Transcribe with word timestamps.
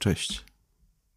Cześć. 0.00 0.44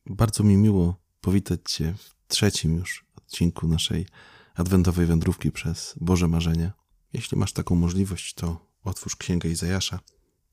Bardzo 0.05 0.43
mi 0.43 0.57
miło 0.57 0.95
powitać 1.21 1.59
Cię 1.65 1.93
w 1.97 2.27
trzecim 2.27 2.77
już 2.77 3.05
odcinku 3.17 3.67
naszej 3.67 4.07
adwentowej 4.55 5.05
wędrówki 5.05 5.51
przez 5.51 5.95
Boże 6.01 6.27
Marzenia. 6.27 6.73
Jeśli 7.13 7.37
masz 7.37 7.53
taką 7.53 7.75
możliwość, 7.75 8.33
to 8.33 8.67
otwórz 8.83 9.15
Księgę 9.15 9.49
Izajasza 9.49 9.99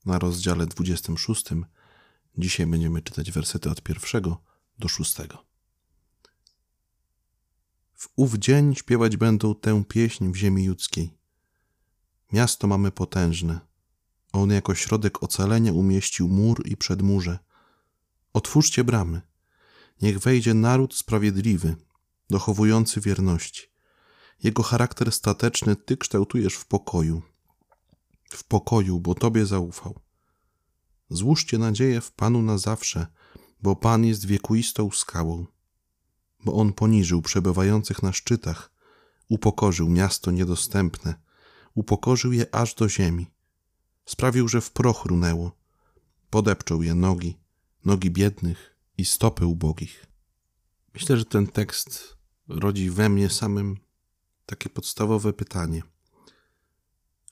na 0.05 0.19
rozdziale 0.19 0.65
26. 0.65 1.45
Dzisiaj 2.37 2.67
będziemy 2.67 3.01
czytać 3.01 3.31
wersety 3.31 3.69
od 3.69 3.81
pierwszego 3.81 4.43
do 4.79 4.87
szóstego. 4.87 5.45
W 7.93 8.09
ów 8.15 8.35
dzień 8.35 8.75
śpiewać 8.75 9.17
będą 9.17 9.55
tę 9.55 9.83
pieśń 9.87 10.31
w 10.31 10.35
ziemi 10.35 10.63
judzkiej. 10.63 11.17
Miasto 12.33 12.67
mamy 12.67 12.91
potężne. 12.91 13.59
On 14.33 14.49
jako 14.49 14.75
środek 14.75 15.23
ocalenia 15.23 15.73
umieścił 15.73 16.27
mur 16.27 16.67
i 16.67 16.77
przedmurze– 16.77 17.39
Otwórzcie 18.33 18.83
bramy. 18.83 19.21
Niech 20.01 20.19
wejdzie 20.19 20.53
naród 20.53 20.95
sprawiedliwy, 20.95 21.75
dochowujący 22.29 23.01
wierności. 23.01 23.61
Jego 24.43 24.63
charakter 24.63 25.11
stateczny 25.11 25.75
Ty 25.75 25.97
kształtujesz 25.97 26.53
w 26.53 26.65
pokoju. 26.65 27.21
W 28.29 28.43
pokoju, 28.43 28.99
bo 28.99 29.15
Tobie 29.15 29.45
zaufał. 29.45 29.99
Złóżcie 31.09 31.57
nadzieję 31.57 32.01
w 32.01 32.11
Panu 32.11 32.41
na 32.41 32.57
zawsze, 32.57 33.07
bo 33.61 33.75
Pan 33.75 34.05
jest 34.05 34.25
wiekuistą 34.25 34.91
skałą. 34.91 35.45
Bo 36.45 36.53
On 36.53 36.73
poniżył 36.73 37.21
przebywających 37.21 38.03
na 38.03 38.13
szczytach, 38.13 38.71
upokorzył 39.29 39.89
miasto 39.89 40.31
niedostępne, 40.31 41.15
upokorzył 41.75 42.31
je 42.31 42.55
aż 42.55 42.75
do 42.75 42.89
ziemi. 42.89 43.27
Sprawił, 44.05 44.47
że 44.47 44.61
w 44.61 44.71
proch 44.71 45.05
runęło. 45.05 45.51
Podepczął 46.29 46.83
je 46.83 46.95
nogi, 46.95 47.40
nogi 47.85 48.11
biednych 48.11 48.77
i 48.97 49.05
stopy 49.05 49.45
ubogich. 49.45 50.05
Myślę, 50.93 51.17
że 51.17 51.25
ten 51.25 51.47
tekst 51.47 52.17
rodzi 52.47 52.89
we 52.89 53.09
mnie 53.09 53.29
samym 53.29 53.77
takie 54.45 54.69
podstawowe 54.69 55.33
pytanie: 55.33 55.83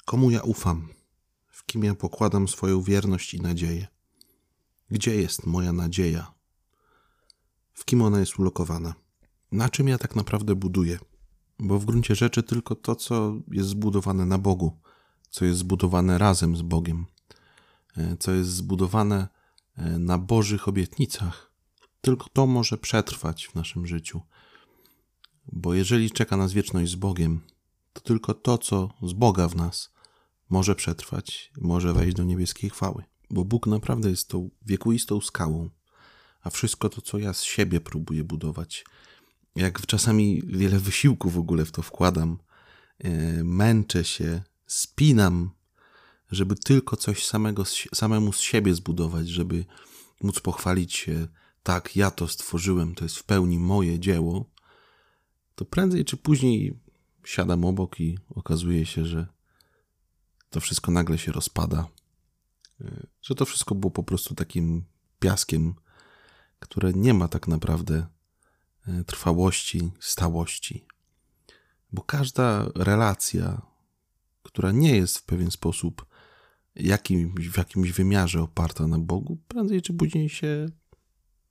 komu 0.06 0.32
ja 0.32 0.42
ufam? 0.42 0.90
W 1.48 1.66
kim 1.66 1.84
ja 1.84 1.96
pokładam 1.96 2.48
swoją 2.48 2.82
wierność 2.82 3.34
i 3.34 3.42
nadzieję? 3.42 3.88
Gdzie 4.92 5.16
jest 5.16 5.46
moja 5.46 5.74
nadzieja? 5.74 6.34
W 7.74 7.86
kim 7.86 8.02
ona 8.02 8.20
jest 8.20 8.40
ulokowana? 8.40 8.94
Na 9.52 9.70
czym 9.70 9.88
ja 9.88 9.98
tak 9.98 10.16
naprawdę 10.16 10.56
buduję? 10.56 11.00
Bo 11.60 11.80
w 11.80 11.86
gruncie 11.86 12.16
rzeczy 12.16 12.44
tylko 12.44 12.76
to, 12.76 12.96
co 12.96 13.34
jest 13.52 13.70
zbudowane 13.70 14.26
na 14.26 14.38
Bogu, 14.38 14.80
co 15.30 15.46
jest 15.46 15.60
zbudowane 15.60 16.18
razem 16.18 16.56
z 16.56 16.62
Bogiem, 16.62 17.06
e, 17.98 18.18
co 18.18 18.32
jest 18.32 18.50
zbudowane 18.50 19.28
na 20.00 20.18
Bożych 20.18 20.68
obietnicach. 20.68 21.52
Tylko 22.02 22.30
to 22.34 22.48
może 22.48 22.78
przetrwać 22.78 23.48
w 23.48 23.56
naszym 23.56 23.88
życiu. 23.88 24.22
Bo 25.52 25.74
jeżeli 25.74 26.12
czeka 26.12 26.38
nas 26.38 26.54
wieczność 26.54 26.92
z 26.92 26.96
Bogiem, 26.96 27.42
to 27.94 28.02
tylko 28.02 28.34
to, 28.34 28.58
co 28.58 28.90
z 29.04 29.14
Boga 29.14 29.48
w 29.48 29.56
nas, 29.56 29.92
może 30.50 30.76
przetrwać, 30.76 31.52
może 31.58 31.94
wejść 31.94 32.18
do 32.18 32.24
niebieskiej 32.24 32.70
chwały. 32.70 33.04
Bo 33.30 33.46
Bóg 33.46 33.68
naprawdę 33.68 34.10
jest 34.10 34.28
tą 34.28 34.50
wiekuistą 34.66 35.22
skałą, 35.22 35.70
a 36.42 36.50
wszystko 36.50 36.90
to, 36.90 37.02
co 37.02 37.18
ja 37.18 37.34
z 37.34 37.44
siebie 37.44 37.82
próbuję 37.82 38.24
budować, 38.24 38.86
jak 39.56 39.86
czasami 39.86 40.42
wiele 40.48 40.80
wysiłku 40.80 41.30
w 41.30 41.38
ogóle 41.38 41.66
w 41.66 41.72
to 41.72 41.82
wkładam, 41.82 42.38
e, 43.00 43.44
męczę 43.44 44.04
się, 44.04 44.42
spinam 44.66 45.52
żeby 46.32 46.56
tylko 46.56 46.98
coś 46.98 47.26
samego, 47.26 47.64
samemu 47.94 48.34
z 48.34 48.40
siebie 48.40 48.74
zbudować, 48.74 49.30
żeby 49.30 49.66
móc 50.22 50.40
pochwalić 50.40 50.94
się, 50.94 51.28
tak, 51.64 51.96
ja 51.96 52.12
to 52.12 52.28
stworzyłem, 52.28 52.96
to 52.96 53.06
jest 53.06 53.18
w 53.18 53.24
pełni 53.24 53.60
moje 53.60 54.00
dzieło, 54.00 54.46
to 55.56 55.66
prędzej 55.66 56.06
czy 56.06 56.18
później 56.18 56.80
siadam 57.24 57.66
obok 57.66 58.00
i 58.00 58.20
okazuje 58.30 58.86
się, 58.86 59.06
że 59.06 59.28
to 60.50 60.60
wszystko 60.60 60.92
nagle 60.92 61.18
się 61.18 61.32
rozpada, 61.32 61.88
e, 62.82 63.08
że 63.22 63.36
to 63.36 63.46
wszystko 63.46 63.76
było 63.76 63.92
po 63.92 64.04
prostu 64.04 64.36
takim 64.36 64.86
piaskiem, 65.20 65.76
które 66.60 66.94
nie 66.94 67.14
ma 67.14 67.28
tak 67.28 67.48
naprawdę 67.48 68.08
e, 68.88 69.04
trwałości, 69.04 69.92
stałości. 70.00 70.86
Bo 71.92 72.02
każda 72.02 72.66
relacja, 72.76 73.62
która 74.44 74.72
nie 74.72 74.96
jest 74.96 75.18
w 75.18 75.24
pewien 75.24 75.52
sposób 75.52 76.09
jakim, 76.80 77.36
w 77.36 77.58
jakimś 77.58 77.92
wymiarze 77.92 78.42
oparta 78.42 78.88
na 78.88 79.00
Bogu, 79.00 79.38
prędzej 79.48 79.82
czy 79.82 79.94
później 79.94 80.30
się 80.30 80.70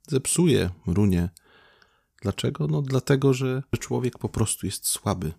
zepsuje, 0.09 0.71
runie. 0.87 1.29
Dlaczego? 2.23 2.67
No 2.67 2.83
dlatego, 2.83 3.35
że 3.35 3.63
człowiek 3.79 4.19
po 4.19 4.29
prostu 4.29 4.67
jest 4.67 4.87
słaby. 4.87 5.33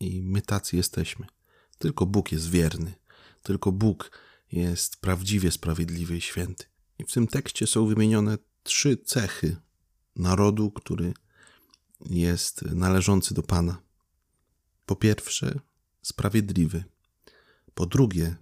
I 0.00 0.22
my 0.22 0.42
tacy 0.42 0.76
jesteśmy. 0.76 1.26
Tylko 1.78 2.06
Bóg 2.06 2.32
jest 2.32 2.50
wierny. 2.50 2.94
Tylko 3.42 3.72
Bóg 3.72 4.10
jest 4.52 4.96
prawdziwie 4.96 5.50
sprawiedliwy 5.50 6.16
i 6.16 6.20
święty. 6.20 6.64
I 6.98 7.04
w 7.04 7.12
tym 7.12 7.26
tekście 7.26 7.66
są 7.66 7.86
wymienione 7.86 8.38
trzy 8.62 8.96
cechy 8.96 9.56
narodu, 10.16 10.70
który 10.70 11.14
jest 12.06 12.62
należący 12.62 13.34
do 13.34 13.42
Pana. 13.42 13.82
Po 14.86 14.96
pierwsze, 14.96 15.60
sprawiedliwy. 16.02 16.84
Po 17.74 17.86
drugie, 17.86 18.36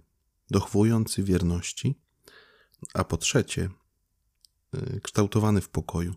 dochwujący 0.51 1.23
wierności, 1.23 1.99
a 2.93 3.03
po 3.03 3.17
trzecie, 3.17 3.69
y, 4.75 5.01
kształtowany 5.03 5.61
w 5.61 5.69
pokoju. 5.69 6.15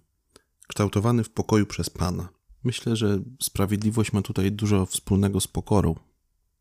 Kształtowany 0.69 1.25
w 1.25 1.31
pokoju 1.31 1.67
przez 1.67 1.91
Pana. 1.91 2.29
Myślę, 2.65 2.97
że 2.97 3.19
sprawiedliwość 3.43 4.13
ma 4.13 4.23
tutaj 4.23 4.53
dużo 4.53 4.87
wspólnego 4.87 5.41
z 5.41 5.49
pokorą, 5.49 5.95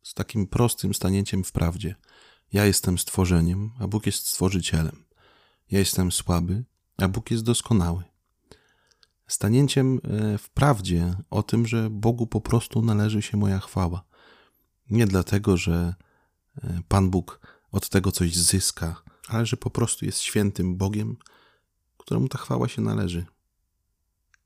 z 0.02 0.14
takim 0.14 0.46
prostym 0.46 0.94
stanięciem 0.94 1.44
w 1.44 1.52
prawdzie. 1.52 1.94
Ja 2.52 2.64
jestem 2.64 2.98
stworzeniem, 2.98 3.70
a 3.78 3.88
Bóg 3.88 4.06
jest 4.06 4.28
stworzycielem. 4.28 5.04
Ja 5.70 5.78
jestem 5.78 6.12
słaby, 6.12 6.64
a 6.96 7.08
Bóg 7.08 7.30
jest 7.30 7.44
doskonały. 7.44 8.04
Stanięciem 9.26 10.00
e, 10.04 10.38
w 10.38 10.50
prawdzie 10.50 11.14
o 11.30 11.42
tym, 11.42 11.66
że 11.66 11.90
Bogu 11.90 12.26
po 12.26 12.40
prostu 12.40 12.82
należy 12.82 13.22
się 13.22 13.36
moja 13.36 13.58
chwała. 13.58 14.04
Nie 14.90 15.06
dlatego, 15.06 15.56
że 15.56 15.94
e, 16.62 16.80
Pan 16.88 17.10
Bóg 17.10 17.55
od 17.76 17.88
tego 17.88 18.12
coś 18.12 18.36
zyska, 18.36 19.02
ale 19.28 19.46
że 19.46 19.56
po 19.56 19.70
prostu 19.70 20.04
jest 20.04 20.20
świętym 20.20 20.76
Bogiem, 20.76 21.16
któremu 21.98 22.28
ta 22.28 22.38
chwała 22.38 22.68
się 22.68 22.82
należy, 22.82 23.26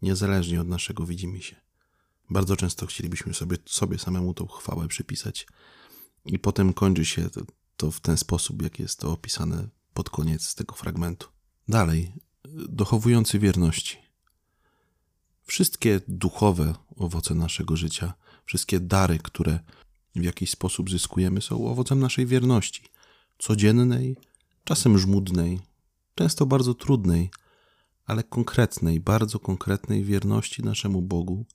niezależnie 0.03 0.61
od 0.61 0.69
naszego 0.69 1.07
widzimy 1.07 1.43
się. 1.43 1.57
Bardzo 2.31 2.57
często 2.57 2.87
chcielibyśmy 2.87 3.35
sobie, 3.35 3.57
sobie 3.67 3.99
samemu 3.99 4.35
tą 4.35 4.47
chwałę 4.47 4.89
przypisać 4.89 5.47
i 6.25 6.39
potem 6.39 6.73
kończy 6.73 7.05
się 7.05 7.31
to, 7.31 7.41
to 7.77 7.91
w 7.91 8.01
ten 8.01 8.17
sposób, 8.17 8.63
jak 8.63 8.79
jest 8.79 8.99
to 8.99 9.13
opisane 9.13 9.69
pod 9.95 10.11
koniec 10.11 10.55
tego 10.55 10.75
fragmentu. 10.75 11.29
Dalej, 11.69 12.13
dochowujący 12.69 13.39
wierności. 13.39 13.99
Wszystkie 15.45 16.01
duchowe 16.09 16.75
owoce 16.97 17.35
naszego 17.35 17.77
życia, 17.77 18.15
wszystkie 18.45 18.81
dary, 18.81 19.19
które 19.19 19.59
w 20.17 20.25
jakiś 20.25 20.51
sposób 20.51 20.91
zyskujemy, 20.91 21.43
są 21.43 21.67
owocem 21.67 22.01
naszej 22.01 22.27
wierności 22.27 22.90
codziennej, 23.41 24.17
czasem 24.65 24.99
żmudnej, 24.99 25.61
często 26.15 26.47
bardzo 26.47 26.75
trudnej, 26.75 27.31
ale 28.07 28.23
konkretnej, 28.23 29.01
bardzo 29.01 29.39
konkretnej 29.39 30.05
wierności 30.05 30.63
naszemu 30.63 31.03
Bogu 31.03 31.47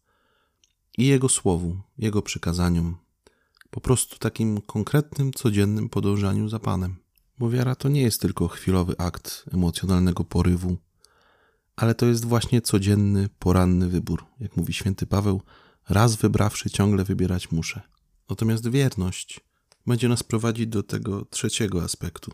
i 0.98 1.06
Jego 1.06 1.30
Słowu, 1.30 1.78
Jego 1.98 2.22
przykazaniom, 2.22 2.98
po 3.70 3.82
prostu 3.82 4.18
takim 4.18 4.62
konkretnym, 4.62 5.34
codziennym 5.34 5.90
podążaniu 5.90 6.50
za 6.50 6.60
Panem. 6.60 6.96
Bo 7.38 7.50
wiara 7.50 7.76
to 7.76 7.90
nie 7.90 8.02
jest 8.02 8.22
tylko 8.22 8.48
chwilowy 8.48 8.98
akt 8.98 9.46
emocjonalnego 9.54 10.24
porywu, 10.24 10.78
ale 11.76 11.96
to 11.96 12.06
jest 12.06 12.26
właśnie 12.26 12.62
codzienny, 12.62 13.30
poranny 13.40 13.90
wybór. 13.90 14.26
Jak 14.40 14.58
mówi 14.58 14.74
święty 14.74 15.06
Paweł, 15.06 15.42
raz 15.90 16.16
wybrawszy, 16.16 16.70
ciągle 16.70 17.04
wybierać 17.04 17.52
muszę. 17.52 17.82
Natomiast 18.30 18.70
wierność 18.70 19.45
będzie 19.88 20.10
nas 20.10 20.24
prowadzić 20.24 20.68
do 20.68 20.84
tego 20.84 21.26
trzeciego 21.26 21.84
aspektu 21.84 22.32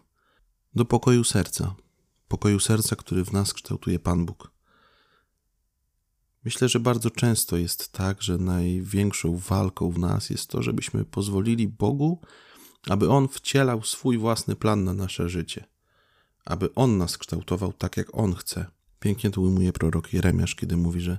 do 0.75 0.85
pokoju 0.85 1.23
serca. 1.23 1.75
Pokoju 2.27 2.59
serca, 2.59 2.95
który 2.95 3.25
w 3.25 3.33
nas 3.33 3.53
kształtuje 3.53 3.99
Pan 3.99 4.25
Bóg. 4.25 4.51
Myślę, 6.45 6.69
że 6.69 6.79
bardzo 6.79 7.09
często 7.09 7.57
jest 7.57 7.91
tak, 7.91 8.21
że 8.21 8.37
największą 8.37 9.37
walką 9.37 9.91
w 9.91 9.99
nas 9.99 10.29
jest 10.29 10.47
to, 10.47 10.63
żebyśmy 10.63 11.05
pozwolili 11.05 11.67
Bogu, 11.67 12.21
aby 12.87 13.09
On 13.09 13.27
wcielał 13.27 13.83
swój 13.83 14.17
własny 14.17 14.55
plan 14.55 14.83
na 14.83 14.93
nasze 14.93 15.29
życie, 15.29 15.65
aby 16.45 16.73
On 16.75 16.97
nas 16.97 17.17
kształtował 17.17 17.73
tak, 17.73 17.97
jak 17.97 18.17
On 18.17 18.35
chce. 18.35 18.65
Pięknie 18.99 19.31
to 19.31 19.41
ujmuje 19.41 19.73
prorok 19.73 20.13
Jeremiasz, 20.13 20.55
kiedy 20.55 20.77
mówi, 20.77 21.01
że 21.01 21.17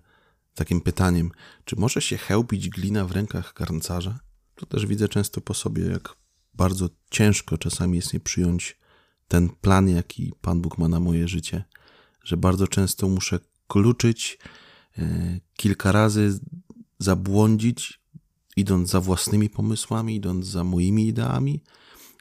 takim 0.54 0.80
pytaniem, 0.80 1.30
czy 1.64 1.76
może 1.76 2.02
się 2.02 2.16
chełpić 2.16 2.68
glina 2.68 3.04
w 3.04 3.12
rękach 3.12 3.54
garncarza? 3.54 4.18
To 4.54 4.66
też 4.66 4.86
widzę 4.86 5.08
często 5.08 5.40
po 5.40 5.54
sobie, 5.54 5.84
jak 5.84 6.21
bardzo 6.54 6.88
ciężko 7.10 7.58
czasami 7.58 7.96
jest 7.96 8.14
mi 8.14 8.20
przyjąć 8.20 8.78
ten 9.28 9.48
plan, 9.48 9.88
jaki 9.88 10.32
Pan 10.40 10.60
Bóg 10.60 10.78
ma 10.78 10.88
na 10.88 11.00
moje 11.00 11.28
życie, 11.28 11.64
że 12.24 12.36
bardzo 12.36 12.68
często 12.68 13.08
muszę 13.08 13.38
kluczyć, 13.68 14.38
e, 14.98 15.40
kilka 15.56 15.92
razy 15.92 16.40
zabłądzić, 16.98 18.00
idąc 18.56 18.90
za 18.90 19.00
własnymi 19.00 19.50
pomysłami, 19.50 20.16
idąc 20.16 20.46
za 20.46 20.64
moimi 20.64 21.08
ideami, 21.08 21.62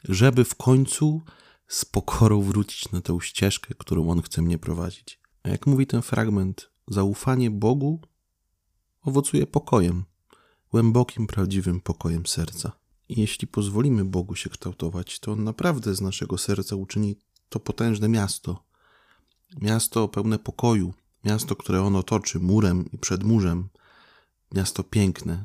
żeby 0.08 0.44
w 0.44 0.54
końcu 0.54 1.22
z 1.68 1.84
pokorą 1.84 2.42
wrócić 2.42 2.92
na 2.92 3.00
tę 3.00 3.18
ścieżkę, 3.20 3.74
którą 3.78 4.08
On 4.08 4.22
chce 4.22 4.42
mnie 4.42 4.58
prowadzić. 4.58 5.20
A 5.42 5.48
jak 5.48 5.66
mówi 5.66 5.86
ten 5.86 6.02
fragment, 6.02 6.70
zaufanie 6.88 7.50
Bogu 7.50 8.00
owocuje 9.02 9.46
pokojem, 9.46 10.04
głębokim, 10.70 11.26
prawdziwym 11.26 11.80
pokojem 11.80 12.26
serca. 12.26 12.81
Jeśli 13.08 13.46
pozwolimy 13.48 14.04
Bogu 14.04 14.36
się 14.36 14.50
kształtować, 14.50 15.20
to 15.20 15.32
On 15.32 15.44
naprawdę 15.44 15.94
z 15.94 16.00
naszego 16.00 16.38
serca 16.38 16.76
uczyni 16.76 17.16
to 17.48 17.60
potężne 17.60 18.08
miasto. 18.08 18.64
Miasto 19.60 20.08
pełne 20.08 20.38
pokoju, 20.38 20.94
miasto, 21.24 21.56
które 21.56 21.82
On 21.82 21.96
otoczy 21.96 22.40
murem 22.40 22.90
i 22.92 22.98
przedmurzem, 22.98 23.68
miasto 24.54 24.84
piękne, 24.84 25.44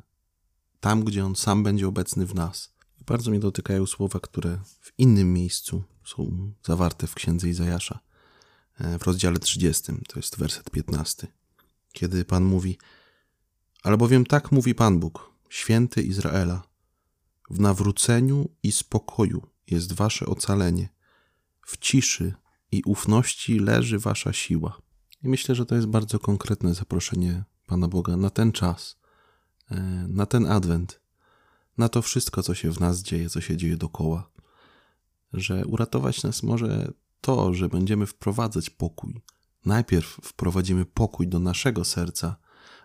tam, 0.79 1.03
gdzie 1.03 1.25
On 1.25 1.35
sam 1.35 1.63
będzie 1.63 1.87
obecny 1.87 2.25
w 2.25 2.35
nas. 2.35 2.73
Bardzo 3.05 3.31
mnie 3.31 3.39
dotykają 3.39 3.85
słowa, 3.85 4.19
które 4.19 4.59
w 4.81 4.93
innym 4.97 5.33
miejscu 5.33 5.83
są 6.05 6.51
zawarte 6.63 7.07
w 7.07 7.15
księdze 7.15 7.49
Izajasza, 7.49 7.99
e, 8.79 8.99
w 8.99 9.03
rozdziale 9.03 9.39
30, 9.39 9.93
to 10.07 10.19
jest 10.19 10.37
werset 10.37 10.69
15, 10.69 11.27
kiedy 11.93 12.25
Pan 12.25 12.43
mówi: 12.43 12.77
Albowiem 13.83 14.25
tak 14.25 14.51
mówi 14.51 14.75
Pan 14.75 14.99
Bóg, 14.99 15.31
święty 15.49 16.03
Izraela, 16.03 16.63
w 17.49 17.59
nawróceniu 17.59 18.49
i 18.63 18.71
spokoju 18.71 19.47
jest 19.67 19.93
wasze 19.93 20.25
ocalenie, 20.25 20.89
w 21.65 21.77
ciszy 21.77 22.33
i 22.71 22.83
ufności 22.85 23.59
leży 23.59 23.99
wasza 23.99 24.33
siła. 24.33 24.81
I 25.23 25.29
myślę, 25.29 25.55
że 25.55 25.65
to 25.65 25.75
jest 25.75 25.87
bardzo 25.87 26.19
konkretne 26.19 26.73
zaproszenie 26.73 27.43
Pana 27.65 27.87
Boga 27.87 28.17
na 28.17 28.29
ten 28.29 28.51
czas, 28.51 28.97
e, 29.71 30.05
na 30.07 30.25
ten 30.25 30.45
adwent, 30.45 31.01
na 31.77 31.89
to 31.89 32.01
wszystko, 32.01 32.43
co 32.43 32.55
się 32.55 32.71
w 32.71 32.79
nas 32.79 33.01
dzieje, 33.01 33.29
co 33.29 33.41
się 33.41 33.57
dzieje 33.57 33.77
dokoła. 33.77 34.29
Że 35.33 35.65
uratować 35.65 36.23
nas 36.23 36.43
może 36.43 36.91
to, 37.21 37.53
że 37.53 37.69
będziemy 37.69 38.05
wprowadzać 38.05 38.69
pokój. 38.69 39.21
Najpierw 39.65 40.19
wprowadzimy 40.23 40.85
pokój 40.85 41.27
do 41.27 41.39
naszego 41.39 41.85
serca, 41.85 42.35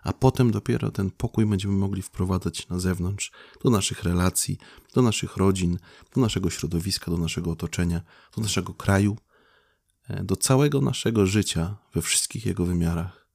a 0.03 0.13
potem 0.13 0.51
dopiero 0.51 0.91
ten 0.91 1.11
pokój 1.11 1.45
będziemy 1.45 1.73
mogli 1.73 2.01
wprowadzać 2.01 2.67
na 2.67 2.79
zewnątrz, 2.79 3.31
do 3.63 3.69
naszych 3.69 4.03
relacji, 4.03 4.57
do 4.93 5.01
naszych 5.01 5.37
rodzin, 5.37 5.79
do 6.15 6.21
naszego 6.21 6.49
środowiska, 6.49 7.11
do 7.11 7.17
naszego 7.17 7.51
otoczenia, 7.51 8.01
do 8.35 8.41
naszego 8.41 8.73
kraju, 8.73 9.17
e, 10.07 10.23
do 10.23 10.35
całego 10.35 10.81
naszego 10.81 11.25
życia 11.25 11.77
we 11.93 12.01
wszystkich 12.01 12.45
jego 12.45 12.65
wymiarach. 12.65 13.27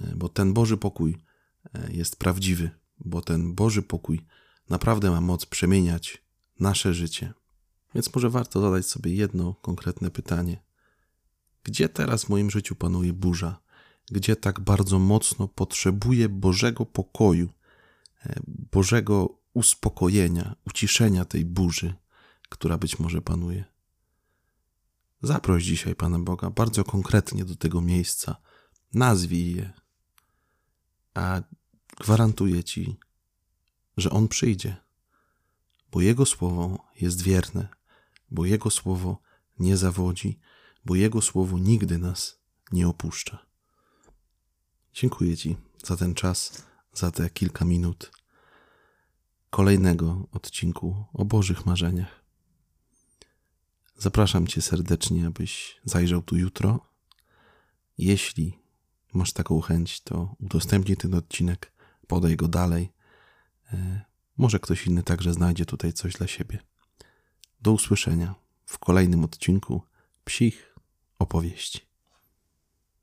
E, 0.00 0.16
bo 0.16 0.28
ten 0.28 0.52
Boży 0.52 0.76
pokój 0.76 1.18
e, 1.74 1.92
jest 1.92 2.16
prawdziwy, 2.16 2.70
bo 3.00 3.20
ten 3.20 3.54
Boży 3.54 3.82
pokój 3.82 4.26
naprawdę 4.68 5.10
ma 5.10 5.20
moc 5.20 5.46
przemieniać 5.46 6.22
nasze 6.60 6.94
życie. 6.94 7.34
Więc 7.94 8.14
może 8.14 8.30
warto 8.30 8.60
zadać 8.60 8.86
sobie 8.86 9.14
jedno 9.14 9.54
konkretne 9.54 10.10
pytanie: 10.10 10.62
gdzie 11.64 11.88
teraz 11.88 12.24
w 12.24 12.28
moim 12.28 12.50
życiu 12.50 12.74
panuje 12.74 13.12
burza? 13.12 13.67
Gdzie 14.10 14.36
tak 14.36 14.60
bardzo 14.60 14.98
mocno 14.98 15.48
potrzebuję 15.48 16.28
Bożego 16.28 16.86
pokoju, 16.86 17.48
e, 18.26 18.40
Bożego 18.46 19.38
uspokojenia, 19.54 20.56
uciszenia 20.66 21.24
tej 21.24 21.44
burzy, 21.44 21.94
która 22.48 22.78
być 22.78 22.98
może 22.98 23.22
panuje? 23.22 23.64
Zaproś 25.22 25.64
dzisiaj 25.64 25.94
Pana 25.94 26.18
Boga 26.18 26.50
bardzo 26.50 26.84
konkretnie 26.84 27.44
do 27.44 27.56
tego 27.56 27.80
miejsca, 27.80 28.36
nazwij 28.94 29.56
je, 29.56 29.72
a 31.14 31.42
gwarantuję 32.00 32.64
Ci, 32.64 32.96
że 33.96 34.10
On 34.10 34.28
przyjdzie, 34.28 34.76
bo 35.92 36.00
Jego 36.00 36.26
słowo 36.26 36.88
jest 37.00 37.22
wierne, 37.22 37.68
bo 38.30 38.44
Jego 38.44 38.70
słowo 38.70 39.20
nie 39.58 39.76
zawodzi, 39.76 40.38
bo 40.84 40.94
Jego 40.94 41.22
słowo 41.22 41.58
nigdy 41.58 41.98
nas 41.98 42.38
nie 42.72 42.88
opuszcza. 42.88 43.47
Dziękuję 45.00 45.36
Ci 45.36 45.56
za 45.84 45.96
ten 45.96 46.14
czas, 46.14 46.62
za 46.92 47.10
te 47.10 47.30
kilka 47.30 47.64
minut 47.64 48.12
kolejnego 49.50 50.28
odcinku 50.32 51.04
o 51.12 51.24
Bożych 51.24 51.66
marzeniach. 51.66 52.24
Zapraszam 53.96 54.46
Cię 54.46 54.62
serdecznie, 54.62 55.26
abyś 55.26 55.80
zajrzał 55.84 56.22
tu 56.22 56.36
jutro. 56.36 56.86
Jeśli 57.98 58.58
masz 59.14 59.32
taką 59.32 59.60
chęć, 59.60 60.00
to 60.00 60.34
udostępnij 60.40 60.96
ten 60.96 61.14
odcinek, 61.14 61.72
podaj 62.06 62.36
go 62.36 62.48
dalej 62.48 62.92
E, 63.72 64.04
może 64.36 64.58
ktoś 64.58 64.86
inny 64.86 65.02
także 65.02 65.32
znajdzie 65.32 65.66
tutaj 65.66 65.92
coś 65.92 66.14
dla 66.14 66.26
siebie. 66.26 66.58
Do 67.60 67.72
usłyszenia 67.72 68.34
w 68.66 68.78
kolejnym 68.78 69.24
odcinku 69.24 69.82
psich 70.24 70.74
opowieści. 71.18 71.87